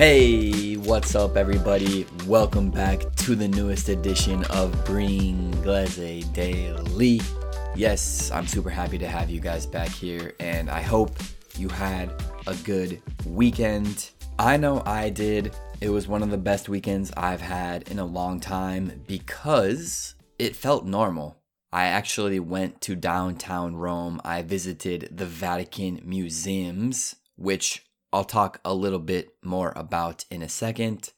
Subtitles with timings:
[0.00, 2.06] Hey, what's up, everybody?
[2.26, 7.20] Welcome back to the newest edition of Bringlese Daily.
[7.76, 11.10] Yes, I'm super happy to have you guys back here, and I hope
[11.58, 12.10] you had
[12.46, 14.08] a good weekend.
[14.38, 15.54] I know I did.
[15.82, 20.56] It was one of the best weekends I've had in a long time because it
[20.56, 21.36] felt normal.
[21.74, 24.18] I actually went to downtown Rome.
[24.24, 30.48] I visited the Vatican museums, which I'll talk a little bit more about in a
[30.48, 31.12] second.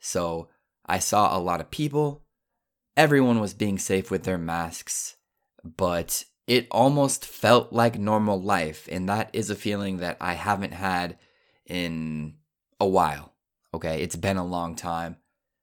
[0.00, 0.48] So,
[0.84, 2.22] I saw a lot of people.
[2.96, 5.16] Everyone was being safe with their masks,
[5.64, 8.88] but it almost felt like normal life.
[8.90, 11.18] And that is a feeling that I haven't had
[11.66, 12.34] in
[12.78, 13.34] a while.
[13.74, 14.02] Okay.
[14.02, 15.16] It's been a long time.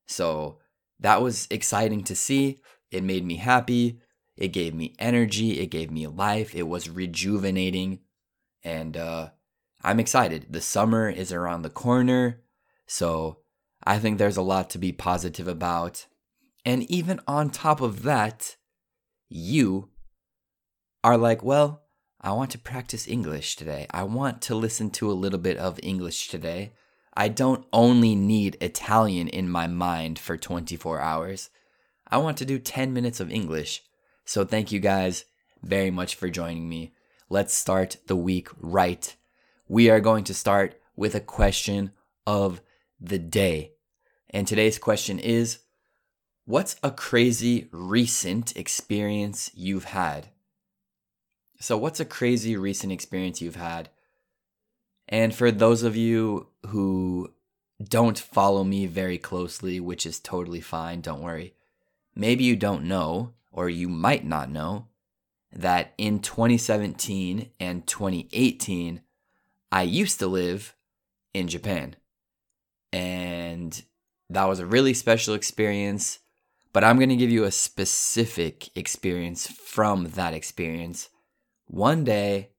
[0.07, 0.59] So,
[0.99, 2.61] that was exciting to see.
[2.91, 3.99] It made me happy.
[4.35, 5.59] It gave me energy.
[5.59, 6.55] It gave me life.
[6.55, 7.99] It was rejuvenating.
[8.63, 9.29] And uh,
[9.83, 10.47] I'm excited.
[10.49, 12.41] The summer is around the corner.
[12.87, 13.39] So
[13.83, 16.05] I think there's a lot to be positive about.
[16.65, 18.55] And even on top of that,
[19.27, 19.89] you
[21.03, 21.83] are like, well,
[22.21, 23.85] I want to practice English today.
[23.91, 26.71] I want to listen to a little bit of English today.
[27.15, 31.49] I don't only need Italian in my mind for 24 hours.
[32.07, 33.81] I want to do 10 minutes of English.
[34.23, 35.25] So thank you guys
[35.61, 36.93] very much for joining me.
[37.29, 39.15] Let's start the week right.
[39.73, 41.93] We are going to start with a question
[42.27, 42.61] of
[43.01, 43.71] the day.
[44.29, 45.61] And today's question is
[46.45, 50.27] What's a crazy recent experience you've had?
[51.59, 53.89] So, what's a crazy recent experience you've had?
[55.09, 57.33] And for those of you who
[57.83, 61.55] don't follow me very closely, which is totally fine, don't worry.
[62.13, 64.89] Maybe you don't know, or you might not know,
[65.51, 69.01] that in 2017 and 2018,
[69.73, 70.75] I used to live
[71.33, 71.95] in Japan.
[72.91, 73.81] And
[74.29, 76.19] that was a really special experience.
[76.73, 81.09] But I'm going to give you a specific experience from that experience.
[81.65, 82.51] One day,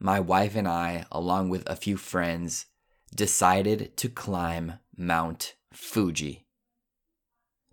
[0.00, 2.66] my wife and I, along with a few friends,
[3.14, 6.48] decided to climb Mount Fuji.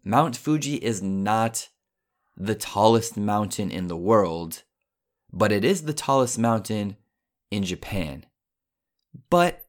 [0.04, 1.70] Mount Fuji is not
[2.38, 4.62] the tallest mountain in the world,
[5.34, 6.98] but it is the tallest mountain
[7.50, 8.28] in Japan.
[9.30, 9.66] But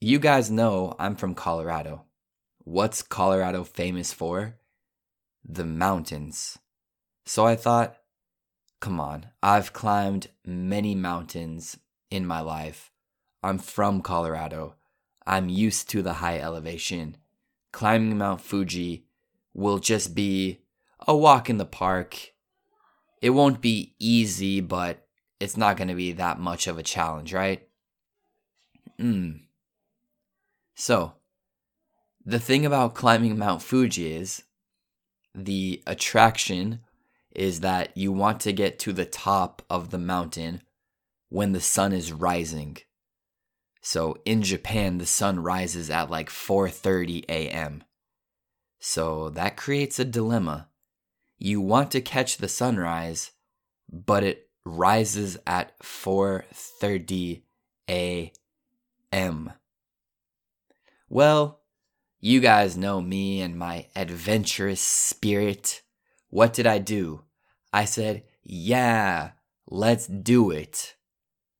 [0.00, 2.04] you guys know I'm from Colorado.
[2.64, 4.56] What's Colorado famous for?
[5.44, 6.58] The mountains.
[7.24, 7.96] So I thought,
[8.80, 11.78] come on, I've climbed many mountains
[12.10, 12.90] in my life.
[13.42, 14.76] I'm from Colorado.
[15.26, 17.16] I'm used to the high elevation.
[17.72, 19.06] Climbing Mount Fuji
[19.54, 20.62] will just be
[21.06, 22.32] a walk in the park.
[23.20, 25.06] It won't be easy, but
[25.40, 27.68] it's not going to be that much of a challenge, right?
[28.98, 29.32] Hmm.
[30.74, 31.14] So,
[32.24, 34.44] the thing about climbing Mount Fuji is
[35.34, 36.80] the attraction
[37.34, 40.62] is that you want to get to the top of the mountain
[41.28, 42.76] when the sun is rising.
[43.80, 47.84] So in Japan the sun rises at like 4:30 a.m.
[48.78, 50.68] So that creates a dilemma
[51.42, 53.32] you want to catch the sunrise,
[53.90, 57.42] but it rises at 4:30
[57.88, 58.30] a.m.
[61.08, 61.60] Well,
[62.20, 65.82] you guys know me and my adventurous spirit.
[66.30, 67.24] What did I do?
[67.72, 69.32] I said, "Yeah,
[69.66, 70.96] let's do it."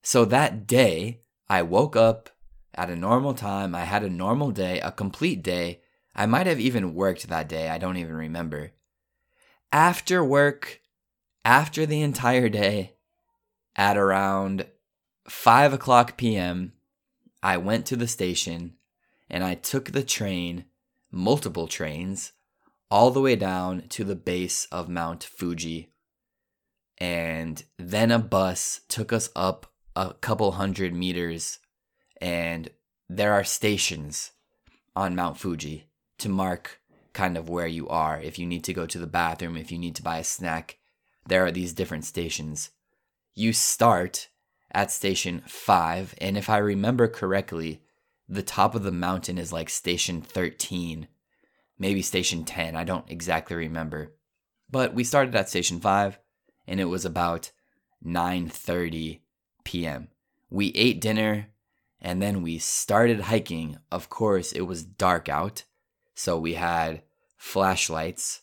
[0.02, 2.30] So that day, I woke up
[2.74, 3.74] at a normal time.
[3.74, 5.82] I had a normal day, a complete day.
[6.14, 7.68] I might have even worked that day.
[7.68, 8.72] I don't even remember
[9.72, 10.80] after work,
[11.44, 12.96] after the entire day,
[13.74, 14.66] at around
[15.28, 16.74] 5 o'clock p.m.,
[17.42, 18.74] I went to the station
[19.28, 20.66] and I took the train,
[21.10, 22.32] multiple trains,
[22.90, 25.88] all the way down to the base of Mount Fuji.
[26.98, 31.58] And then a bus took us up a couple hundred meters,
[32.20, 32.68] and
[33.08, 34.32] there are stations
[34.94, 35.88] on Mount Fuji
[36.18, 36.80] to mark
[37.14, 38.20] kind of where you are.
[38.20, 40.76] If you need to go to the bathroom, if you need to buy a snack,
[41.26, 42.70] there are these different stations.
[43.34, 44.28] You start
[44.72, 47.82] at station 5, and if I remember correctly,
[48.28, 51.08] the top of the mountain is like station 13,
[51.78, 52.74] maybe station 10.
[52.76, 54.14] I don't exactly remember.
[54.70, 56.18] But we started at station 5
[56.66, 57.50] and it was about
[58.04, 59.20] 9:30
[59.64, 60.08] p.m.
[60.48, 61.48] We ate dinner
[62.00, 63.78] and then we started hiking.
[63.90, 65.64] Of course, it was dark out.
[66.14, 67.02] So we had
[67.36, 68.42] flashlights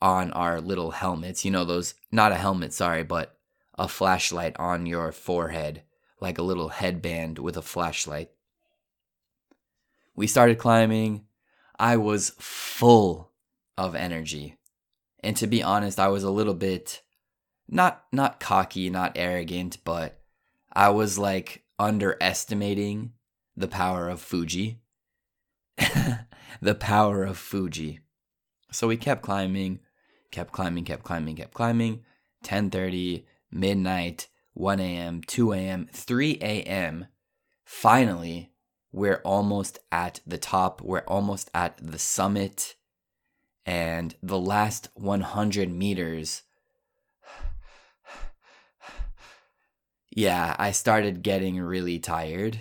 [0.00, 1.44] on our little helmets.
[1.44, 3.37] You know, those, not a helmet, sorry, but
[3.78, 5.82] a flashlight on your forehead,
[6.20, 8.30] like a little headband with a flashlight.
[10.16, 11.26] We started climbing.
[11.78, 13.30] I was full
[13.76, 14.56] of energy.
[15.20, 17.02] And to be honest, I was a little bit
[17.68, 20.20] not not cocky, not arrogant, but
[20.72, 23.12] I was like underestimating
[23.56, 24.80] the power of Fuji.
[26.60, 28.00] the power of Fuji.
[28.72, 29.80] So we kept climbing,
[30.30, 32.04] kept climbing, kept climbing, kept climbing.
[32.44, 37.06] 10:30, midnight, 1 a.m., 2 a.m., 3 a.m.
[37.64, 38.52] Finally,
[38.92, 40.80] we're almost at the top.
[40.80, 42.74] We're almost at the summit.
[43.66, 46.42] And the last 100 meters.
[50.10, 52.60] yeah, I started getting really tired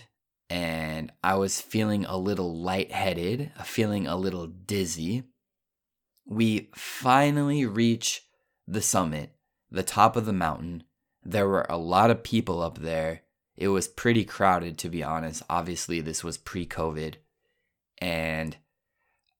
[0.49, 5.23] and I was feeling a little lightheaded, feeling a little dizzy.
[6.25, 8.23] We finally reach
[8.67, 9.31] the summit,
[9.69, 10.83] the top of the mountain.
[11.23, 13.21] There were a lot of people up there.
[13.55, 15.43] It was pretty crowded, to be honest.
[15.49, 17.15] Obviously, this was pre COVID.
[17.99, 18.57] And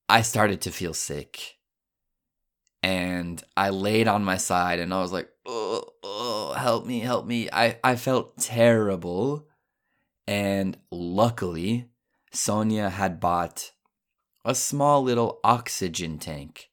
[0.09, 1.57] I started to feel sick.
[2.83, 7.25] And I laid on my side and I was like, oh, oh help me, help
[7.25, 7.49] me.
[7.51, 9.47] I, I felt terrible
[10.27, 11.89] and luckily,
[12.33, 13.71] Sonia had bought
[14.43, 16.69] a small little oxygen tank.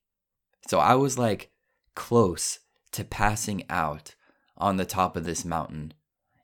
[0.69, 1.53] So I was like
[1.95, 2.59] close
[2.95, 4.15] to passing out
[4.57, 5.95] on the top of this mountain.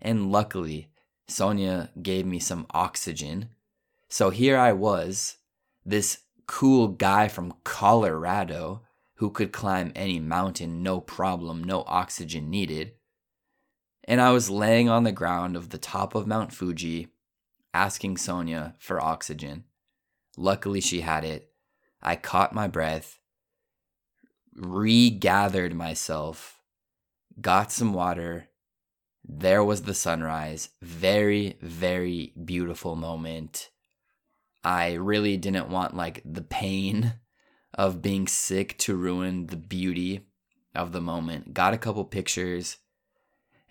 [0.01, 0.91] And luckily,
[1.29, 3.51] Sonia gave me some oxygen.
[4.09, 5.37] So here I was,
[5.85, 8.83] this cool guy from Colorado
[9.15, 12.93] who could climb any mountain, no problem, no oxygen needed
[14.11, 17.07] and I was laying on the ground of the top of Mount Fuji
[17.73, 19.63] asking Sonia for oxygen.
[20.37, 21.53] Luckily, she had it.
[22.03, 23.20] I caught my breath,
[24.55, 26.61] regathered myself,
[27.41, 28.49] got some water.
[29.25, 30.71] There was the sunrise.
[30.83, 33.71] Very, very beautiful moment.
[34.63, 37.15] I really didn't want like the pain
[37.75, 40.27] of being sick to ruin the beauty
[40.75, 41.55] of the moment.
[41.55, 42.79] Got a couple pictures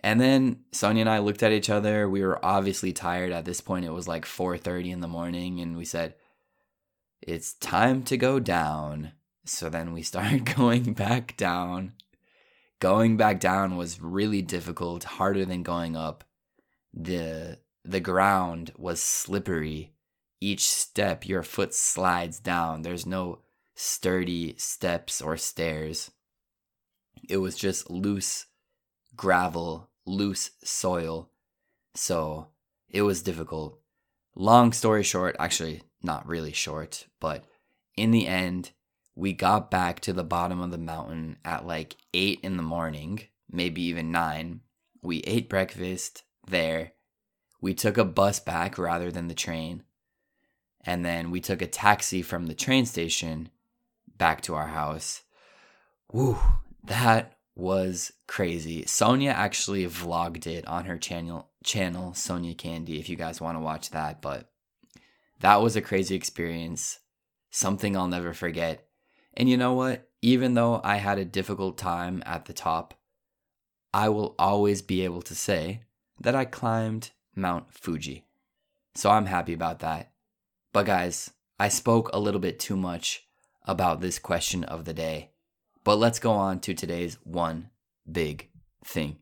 [0.02, 2.10] and then Sonia and I looked at each other.
[2.10, 3.86] We were obviously tired at this point.
[3.86, 6.16] It was like 4:30 in the morning and we said,
[7.22, 9.12] "It's time to go down."
[9.46, 11.94] So then we started going back down.
[12.80, 16.24] Going back down was really difficult, harder than going up.
[16.94, 19.94] The the ground was slippery.
[20.42, 22.82] Each step your foot slides down.
[22.82, 23.40] There's no
[23.76, 26.12] sturdy steps or stairs.
[27.28, 28.46] It was just loose
[29.16, 31.30] gravel loose soil.
[31.96, 32.48] So
[32.90, 33.80] it was difficult.
[34.36, 37.44] Long story short, actually, not really short, but
[37.96, 38.72] in the end,
[39.20, 43.20] we got back to the bottom of the mountain at like 8 in the morning,
[43.52, 44.62] maybe even 9.
[45.02, 46.94] We ate breakfast there.
[47.60, 49.84] We took a bus back rather than the train.
[50.86, 53.50] And then we took a taxi from the train station
[54.18, 55.24] back to our house.
[56.14, 56.38] Woo,
[56.86, 58.86] that was crazy.
[58.86, 63.62] Sonia actually vlogged it on her channel channel Sonia Candy if you guys want to
[63.62, 64.50] watch that, but
[65.42, 67.00] that was a crazy experience.
[67.52, 68.89] Something I'll never forget.
[69.34, 70.10] And you know what?
[70.22, 72.94] Even though I had a difficult time at the top,
[73.94, 75.82] I will always be able to say
[76.20, 78.26] that I climbed Mount Fuji.
[78.96, 80.12] So I'm happy about that.
[80.74, 83.26] But guys, I spoke a little bit too much
[83.64, 85.32] about this question of the day.
[85.84, 87.70] But let's go on to today's one
[88.10, 88.50] big
[88.84, 89.18] thing.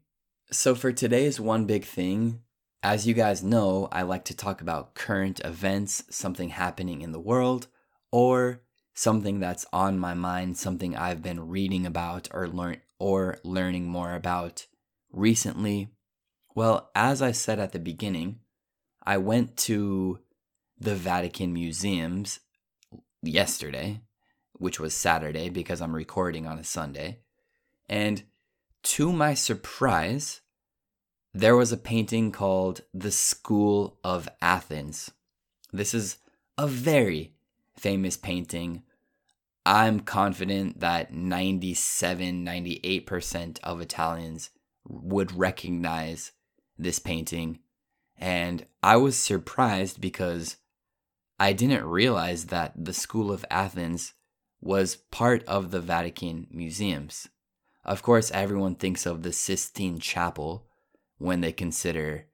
[0.51, 2.41] So, for today's one big thing,
[2.81, 7.19] as you guys know, I like to talk about current events, something happening in the
[7.19, 7.67] world,
[8.11, 8.61] or
[8.97, 14.13] something that's on my mind, something I've been reading about or learn or learning more
[14.13, 14.65] about
[15.11, 15.89] recently.
[16.55, 18.39] Well, as I said at the beginning,
[19.03, 20.19] I went to
[20.79, 22.39] the Vatican museums
[23.21, 24.01] yesterday
[24.59, 27.19] which was Saturday because I'm recording on a Sunday.
[27.87, 28.23] And
[28.83, 30.41] to my surprise,
[31.33, 35.11] there was a painting called The School of Athens.
[35.71, 36.17] This is
[36.57, 37.33] a very
[37.77, 38.83] famous painting.
[39.67, 44.49] I'm confident that 97, 98% of Italians
[44.87, 46.31] would recognize
[46.77, 47.59] this painting.
[48.17, 50.55] And I was surprised because
[51.37, 54.13] I didn't realize that the School of Athens
[54.61, 57.27] was part of the Vatican museums.
[57.83, 60.65] Of course, everyone thinks of the Sistine Chapel
[61.17, 62.27] when they consider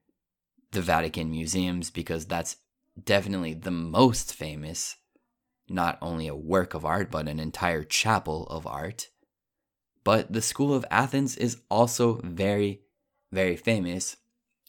[0.70, 2.58] the Vatican museums because that's
[3.02, 4.94] definitely the most famous,
[5.68, 9.08] not only a work of art, but an entire chapel of art.
[10.02, 12.82] But the School of Athens is also very,
[13.32, 14.16] very famous.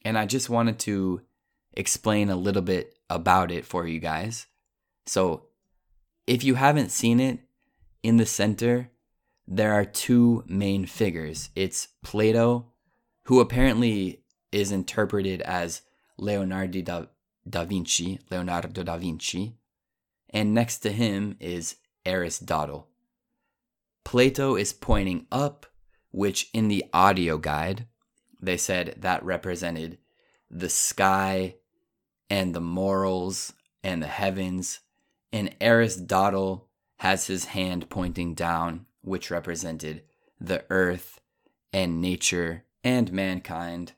[0.03, 1.21] And I just wanted to
[1.73, 4.47] explain a little bit about it for you guys.
[5.05, 5.47] So
[6.25, 7.39] if you haven't seen it,
[8.05, 8.91] in the center,
[9.47, 11.49] there are two main figures.
[11.55, 12.67] It's Plato,
[13.23, 15.81] who apparently is interpreted as
[16.17, 17.05] Leonardo da,
[17.49, 19.57] da Vinci, Leonardo da Vinci,
[20.35, 22.89] and next to him is Aristotle.
[24.03, 25.65] Plato is pointing up,
[26.11, 27.87] which in the audio guide,
[28.41, 29.97] they said that represented
[30.51, 31.55] the sky
[32.29, 34.81] and the morals and the heavens,
[35.31, 40.03] and Aristotle has his hand pointing down, which represented
[40.39, 41.21] the earth
[41.71, 43.93] and nature and mankind.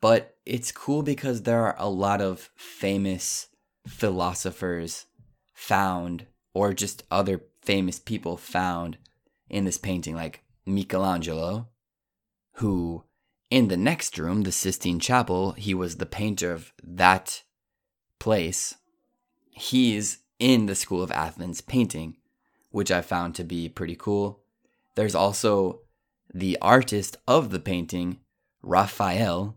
[0.00, 3.48] But it's cool because there are a lot of famous
[3.86, 5.04] philosophers
[5.58, 6.24] found,
[6.54, 8.96] or just other famous people found
[9.50, 11.66] in this painting, like Michelangelo,
[12.52, 13.02] who
[13.50, 17.42] in the next room, the Sistine Chapel, he was the painter of that
[18.20, 18.76] place.
[19.50, 22.18] He's in the School of Athens painting,
[22.70, 24.44] which I found to be pretty cool.
[24.94, 25.80] There's also
[26.32, 28.20] the artist of the painting,
[28.62, 29.56] Raphael.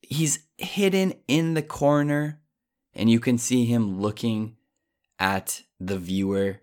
[0.00, 2.37] He's hidden in the corner,
[2.98, 4.56] and you can see him looking
[5.18, 6.60] at the viewer.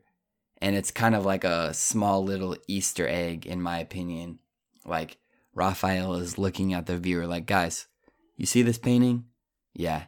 [0.61, 4.39] And it's kind of like a small little Easter egg, in my opinion.
[4.85, 5.17] Like,
[5.53, 7.87] Raphael is looking at the viewer, like, guys,
[8.35, 9.25] you see this painting?
[9.73, 10.03] Yeah,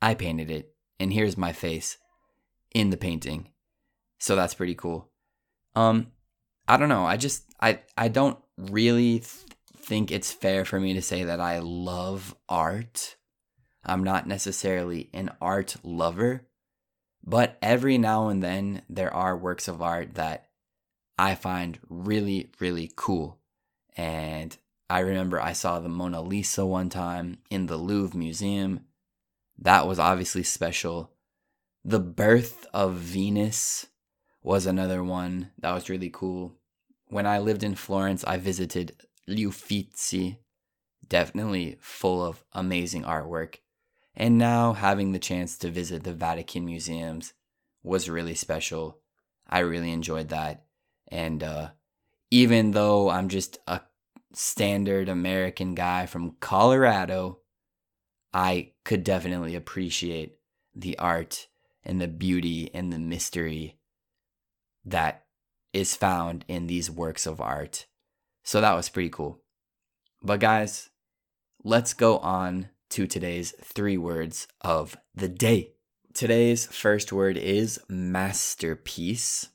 [0.00, 1.98] I painted it, and here's my face
[2.74, 3.48] in the painting.
[4.18, 5.10] So that's pretty cool.
[5.74, 6.12] Um,
[6.68, 7.04] I don't know.
[7.04, 9.28] I just I I don't really th-
[9.76, 13.16] think it's fair for me to say that I love art.
[13.84, 16.46] I'm not necessarily an art lover,
[17.24, 20.48] but every now and then there are works of art that
[21.18, 23.38] I find really really cool.
[23.96, 24.56] And
[24.88, 28.86] I remember I saw the Mona Lisa one time in the Louvre Museum
[29.58, 31.12] that was obviously special.
[31.84, 33.86] The Birth of Venus
[34.42, 36.56] was another one that was really cool.
[37.08, 38.96] When I lived in Florence, I visited
[39.28, 40.38] Uffizi,
[41.06, 43.56] definitely full of amazing artwork.
[44.14, 47.32] And now having the chance to visit the Vatican museums
[47.82, 48.98] was really special.
[49.48, 50.64] I really enjoyed that.
[51.08, 51.70] And uh,
[52.30, 53.80] even though I'm just a
[54.32, 57.40] standard American guy from Colorado,
[58.32, 60.38] I could definitely appreciate
[60.74, 61.48] the art
[61.84, 63.78] and the beauty and the mystery
[64.84, 65.24] that
[65.72, 67.86] is found in these works of art.
[68.42, 69.42] So that was pretty cool.
[70.22, 70.90] But guys,
[71.64, 75.72] let's go on to today's three words of the day.
[76.12, 79.48] Today's first word is masterpiece,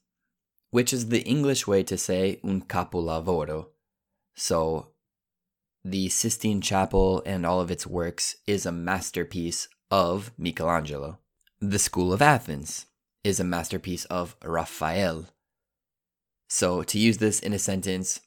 [0.72, 3.68] which is the English way to say un capolavoro.
[4.36, 4.88] So
[5.86, 11.20] the Sistine Chapel and all of its works is a masterpiece of Michelangelo.
[11.62, 12.88] The School of Athens
[13.24, 15.28] is a masterpiece of Raphael.
[16.50, 18.22] So, to use this in a sentence,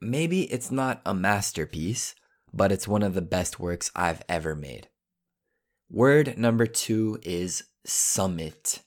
[0.00, 2.14] maybe it's not a masterpiece,
[2.54, 4.88] but it's one of the best works I've ever made.
[5.90, 8.82] Word number two is summit.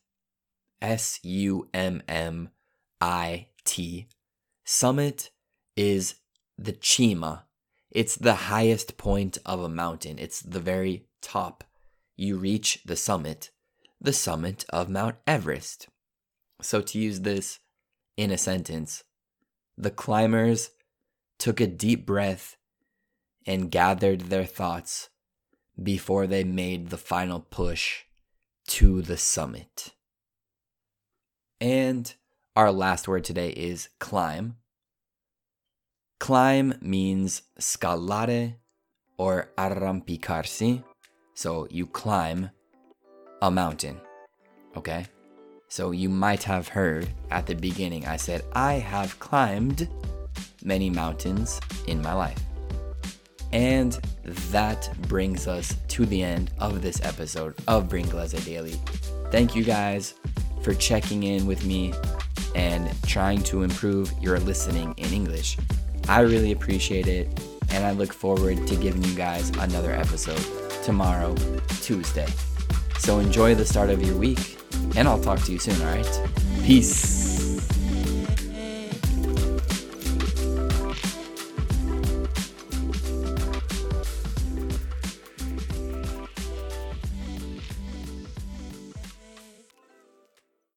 [0.81, 2.49] S U M M
[3.01, 4.07] I T.
[4.63, 5.31] Summit
[5.75, 6.15] is
[6.57, 7.45] the cima.
[7.91, 11.63] it's the highest point of a mountain, it's the very top.
[12.15, 13.51] You reach the summit,
[14.01, 15.87] the summit of Mount Everest.
[16.61, 17.59] So, to use this
[18.15, 19.03] in a sentence,
[19.77, 20.71] the climbers
[21.37, 22.57] took a deep breath
[23.47, 25.09] and gathered their thoughts
[25.81, 28.03] before they made the final push
[28.67, 29.93] to the summit.
[31.61, 32.13] And
[32.55, 34.57] our last word today is climb.
[36.19, 38.55] Climb means scalare
[39.17, 40.83] or arrampicarsi.
[41.33, 42.49] So you climb
[43.41, 44.01] a mountain.
[44.75, 45.05] Okay?
[45.69, 49.87] So you might have heard at the beginning I said, I have climbed
[50.63, 52.46] many mountains in my life.
[53.53, 58.79] And that brings us to the end of this episode of Bringlese Daily.
[59.31, 60.15] Thank you guys
[60.61, 61.93] for checking in with me
[62.55, 65.57] and trying to improve your listening in English.
[66.09, 67.27] I really appreciate it,
[67.71, 70.41] and I look forward to giving you guys another episode
[70.83, 71.35] tomorrow,
[71.81, 72.27] Tuesday.
[72.99, 74.57] So enjoy the start of your week,
[74.95, 76.21] and I'll talk to you soon, alright?
[76.63, 77.26] Peace.